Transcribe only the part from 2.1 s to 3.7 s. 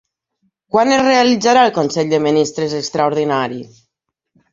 de ministres extraordinari?